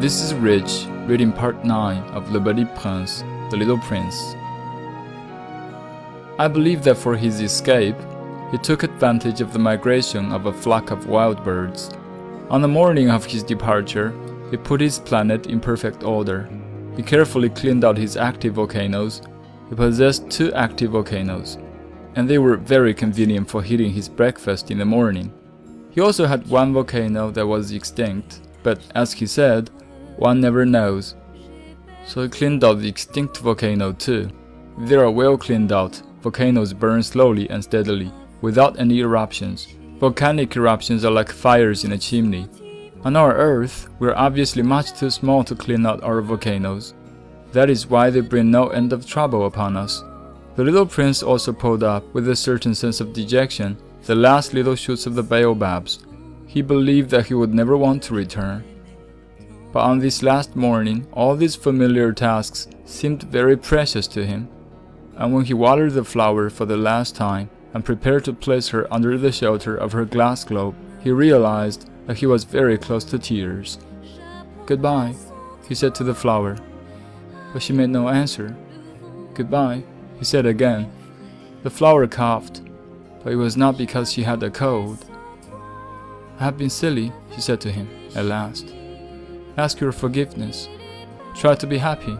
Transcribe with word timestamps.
This 0.00 0.22
is 0.22 0.32
Rich 0.32 0.86
reading 1.08 1.32
part 1.32 1.64
9 1.64 2.02
of 2.14 2.30
Le 2.30 2.40
Petit 2.40 2.66
Prince, 2.76 3.24
The 3.50 3.56
Little 3.56 3.78
Prince. 3.78 4.36
I 6.38 6.46
believe 6.46 6.84
that 6.84 6.98
for 6.98 7.16
his 7.16 7.40
escape, 7.40 7.96
he 8.52 8.58
took 8.58 8.84
advantage 8.84 9.40
of 9.40 9.52
the 9.52 9.58
migration 9.58 10.30
of 10.30 10.46
a 10.46 10.52
flock 10.52 10.92
of 10.92 11.08
wild 11.08 11.42
birds. 11.42 11.90
On 12.48 12.62
the 12.62 12.68
morning 12.68 13.10
of 13.10 13.24
his 13.24 13.42
departure, 13.42 14.14
he 14.52 14.56
put 14.56 14.80
his 14.80 15.00
planet 15.00 15.48
in 15.48 15.58
perfect 15.58 16.04
order. 16.04 16.48
He 16.94 17.02
carefully 17.02 17.48
cleaned 17.48 17.84
out 17.84 17.98
his 17.98 18.16
active 18.16 18.54
volcanoes. 18.54 19.20
He 19.68 19.74
possessed 19.74 20.30
two 20.30 20.52
active 20.52 20.92
volcanoes, 20.92 21.58
and 22.14 22.30
they 22.30 22.38
were 22.38 22.56
very 22.56 22.94
convenient 22.94 23.50
for 23.50 23.64
heating 23.64 23.90
his 23.90 24.08
breakfast 24.08 24.70
in 24.70 24.78
the 24.78 24.84
morning. 24.84 25.32
He 25.90 26.00
also 26.00 26.26
had 26.26 26.46
one 26.46 26.72
volcano 26.72 27.32
that 27.32 27.48
was 27.48 27.72
extinct, 27.72 28.42
but 28.62 28.80
as 28.94 29.12
he 29.12 29.26
said, 29.26 29.70
one 30.18 30.40
never 30.40 30.66
knows. 30.66 31.14
So 32.06 32.22
he 32.22 32.28
cleaned 32.28 32.64
out 32.64 32.80
the 32.80 32.88
extinct 32.88 33.38
volcano 33.38 33.92
too. 33.92 34.30
They 34.78 34.96
are 34.96 35.10
well 35.10 35.36
cleaned 35.36 35.72
out, 35.72 36.02
volcanoes 36.22 36.72
burn 36.72 37.02
slowly 37.02 37.48
and 37.50 37.62
steadily, 37.62 38.12
without 38.40 38.78
any 38.78 39.00
eruptions. 39.00 39.68
Volcanic 39.98 40.54
eruptions 40.56 41.04
are 41.04 41.10
like 41.10 41.30
fires 41.30 41.84
in 41.84 41.92
a 41.92 41.98
chimney. 41.98 42.48
On 43.04 43.16
our 43.16 43.34
Earth, 43.34 43.88
we 43.98 44.08
are 44.08 44.16
obviously 44.16 44.62
much 44.62 44.92
too 44.98 45.10
small 45.10 45.44
to 45.44 45.54
clean 45.54 45.86
out 45.86 46.02
our 46.02 46.20
volcanoes. 46.20 46.94
That 47.52 47.70
is 47.70 47.86
why 47.86 48.10
they 48.10 48.20
bring 48.20 48.50
no 48.50 48.68
end 48.68 48.92
of 48.92 49.06
trouble 49.06 49.46
upon 49.46 49.76
us. 49.76 50.02
The 50.56 50.64
little 50.64 50.86
prince 50.86 51.22
also 51.22 51.52
pulled 51.52 51.82
up, 51.84 52.04
with 52.12 52.28
a 52.28 52.36
certain 52.36 52.74
sense 52.74 53.00
of 53.00 53.12
dejection, 53.12 53.76
the 54.04 54.14
last 54.14 54.54
little 54.54 54.74
shoots 54.74 55.06
of 55.06 55.14
the 55.14 55.22
baobabs. 55.22 56.00
He 56.46 56.62
believed 56.62 57.10
that 57.10 57.26
he 57.26 57.34
would 57.34 57.54
never 57.54 57.76
want 57.76 58.02
to 58.04 58.14
return. 58.14 58.64
But 59.78 59.84
on 59.84 60.00
this 60.00 60.24
last 60.24 60.56
morning, 60.56 61.06
all 61.12 61.36
these 61.36 61.54
familiar 61.54 62.12
tasks 62.12 62.66
seemed 62.84 63.22
very 63.22 63.56
precious 63.56 64.08
to 64.08 64.26
him. 64.26 64.48
And 65.16 65.32
when 65.32 65.44
he 65.44 65.54
watered 65.54 65.92
the 65.92 66.02
flower 66.02 66.50
for 66.50 66.64
the 66.64 66.76
last 66.76 67.14
time 67.14 67.48
and 67.72 67.84
prepared 67.84 68.24
to 68.24 68.32
place 68.32 68.70
her 68.70 68.92
under 68.92 69.16
the 69.16 69.30
shelter 69.30 69.76
of 69.76 69.92
her 69.92 70.04
glass 70.04 70.42
globe, 70.42 70.74
he 71.00 71.12
realized 71.12 71.88
that 72.08 72.16
he 72.16 72.26
was 72.26 72.42
very 72.42 72.76
close 72.76 73.04
to 73.04 73.20
tears. 73.20 73.78
Goodbye, 74.66 75.14
he 75.68 75.76
said 75.76 75.94
to 75.94 76.02
the 76.02 76.12
flower. 76.12 76.56
But 77.52 77.62
she 77.62 77.72
made 77.72 77.90
no 77.90 78.08
answer. 78.08 78.56
Goodbye, 79.34 79.84
he 80.18 80.24
said 80.24 80.44
again. 80.44 80.90
The 81.62 81.70
flower 81.70 82.08
coughed, 82.08 82.62
but 83.22 83.32
it 83.32 83.36
was 83.36 83.56
not 83.56 83.78
because 83.78 84.12
she 84.12 84.24
had 84.24 84.42
a 84.42 84.50
cold. 84.50 85.04
I 86.40 86.46
have 86.46 86.58
been 86.58 86.68
silly, 86.68 87.12
she 87.32 87.40
said 87.40 87.60
to 87.60 87.70
him 87.70 87.88
at 88.16 88.24
last 88.24 88.74
ask 89.58 89.80
your 89.80 89.92
forgiveness. 89.92 90.68
Try 91.34 91.54
to 91.56 91.66
be 91.66 91.78
happy. 91.78 92.16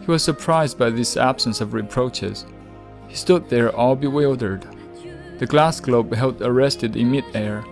He 0.00 0.10
was 0.10 0.22
surprised 0.22 0.78
by 0.78 0.90
this 0.90 1.16
absence 1.16 1.60
of 1.60 1.74
reproaches. 1.74 2.44
He 3.08 3.14
stood 3.14 3.48
there 3.48 3.74
all 3.74 3.96
bewildered, 3.96 4.66
the 5.38 5.46
glass 5.46 5.78
globe 5.78 6.12
held 6.14 6.42
arrested 6.42 6.96
in 6.96 7.12
mid-air. 7.12 7.64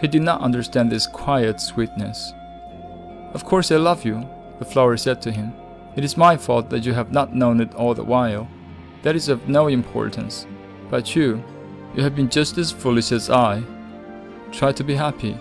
He 0.00 0.06
did 0.06 0.22
not 0.22 0.40
understand 0.40 0.90
this 0.90 1.08
quiet 1.08 1.60
sweetness. 1.60 2.32
Of 3.32 3.44
course 3.44 3.72
I 3.72 3.76
love 3.76 4.04
you, 4.04 4.28
the 4.60 4.64
flower 4.64 4.96
said 4.96 5.20
to 5.22 5.32
him. 5.32 5.52
It 5.96 6.04
is 6.04 6.16
my 6.16 6.36
fault 6.36 6.70
that 6.70 6.86
you 6.86 6.92
have 6.92 7.10
not 7.10 7.34
known 7.34 7.60
it 7.60 7.74
all 7.74 7.92
the 7.92 8.04
while. 8.04 8.48
That 9.02 9.16
is 9.16 9.28
of 9.28 9.48
no 9.48 9.66
importance. 9.66 10.46
But 10.90 11.16
you, 11.16 11.42
you 11.96 12.04
have 12.04 12.14
been 12.14 12.28
just 12.28 12.56
as 12.56 12.70
foolish 12.70 13.10
as 13.10 13.30
I. 13.30 13.64
Try 14.52 14.70
to 14.72 14.84
be 14.84 14.94
happy. 14.94 15.36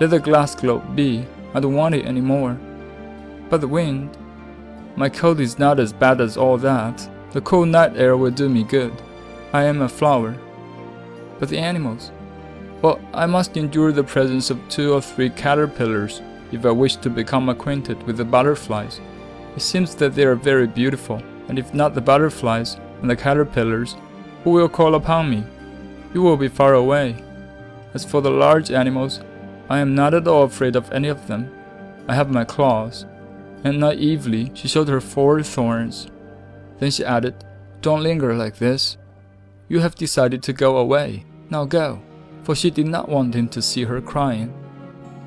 Let 0.00 0.10
the 0.10 0.18
glass 0.18 0.54
globe 0.54 0.96
be. 0.96 1.26
I 1.54 1.60
don't 1.60 1.74
want 1.74 1.94
it 1.94 2.04
anymore. 2.04 2.58
But 3.48 3.60
the 3.60 3.68
wind. 3.68 4.16
My 4.96 5.08
cold 5.08 5.40
is 5.40 5.58
not 5.58 5.78
as 5.78 5.92
bad 5.92 6.20
as 6.20 6.36
all 6.36 6.58
that. 6.58 7.08
The 7.32 7.40
cold 7.40 7.68
night 7.68 7.96
air 7.96 8.16
will 8.16 8.30
do 8.30 8.48
me 8.48 8.64
good. 8.64 8.92
I 9.52 9.64
am 9.64 9.82
a 9.82 9.88
flower. 9.88 10.36
But 11.38 11.48
the 11.48 11.58
animals. 11.58 12.10
Well, 12.82 13.00
I 13.12 13.26
must 13.26 13.56
endure 13.56 13.92
the 13.92 14.04
presence 14.04 14.50
of 14.50 14.68
two 14.68 14.92
or 14.92 15.00
three 15.00 15.30
caterpillars 15.30 16.20
if 16.50 16.66
I 16.66 16.70
wish 16.70 16.96
to 16.96 17.08
become 17.10 17.48
acquainted 17.48 18.02
with 18.02 18.16
the 18.16 18.24
butterflies. 18.24 19.00
It 19.56 19.62
seems 19.62 19.94
that 19.96 20.14
they 20.14 20.24
are 20.24 20.34
very 20.34 20.66
beautiful, 20.66 21.22
and 21.48 21.58
if 21.58 21.72
not 21.72 21.94
the 21.94 22.00
butterflies 22.00 22.76
and 23.00 23.08
the 23.08 23.16
caterpillars, 23.16 23.96
who 24.42 24.50
will 24.50 24.68
call 24.68 24.96
upon 24.96 25.30
me? 25.30 25.44
You 26.12 26.22
will 26.22 26.36
be 26.36 26.48
far 26.48 26.74
away. 26.74 27.16
As 27.94 28.04
for 28.04 28.20
the 28.20 28.30
large 28.30 28.70
animals, 28.70 29.20
I 29.68 29.78
am 29.78 29.94
not 29.94 30.14
at 30.14 30.28
all 30.28 30.44
afraid 30.44 30.76
of 30.76 30.90
any 30.92 31.08
of 31.08 31.26
them. 31.26 31.50
I 32.06 32.14
have 32.14 32.30
my 32.30 32.44
claws. 32.44 33.06
And 33.64 33.80
naively, 33.80 34.50
she 34.54 34.68
showed 34.68 34.88
her 34.88 35.00
four 35.00 35.42
thorns. 35.42 36.08
Then 36.78 36.90
she 36.90 37.04
added, 37.04 37.44
Don't 37.80 38.02
linger 38.02 38.34
like 38.34 38.58
this. 38.58 38.98
You 39.68 39.80
have 39.80 39.94
decided 39.94 40.42
to 40.42 40.52
go 40.52 40.76
away. 40.76 41.24
Now 41.48 41.64
go. 41.64 42.02
For 42.42 42.54
she 42.54 42.70
did 42.70 42.86
not 42.86 43.08
want 43.08 43.34
him 43.34 43.48
to 43.48 43.62
see 43.62 43.84
her 43.84 44.02
crying. 44.02 44.52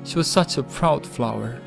She 0.04 0.16
was 0.16 0.28
such 0.28 0.56
a 0.56 0.62
proud 0.62 1.04
flower. 1.04 1.60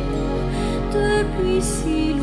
depuis 0.92 1.62
si 1.62 2.15